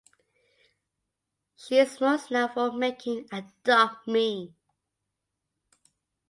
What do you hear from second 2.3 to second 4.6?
known for making Adopt Me!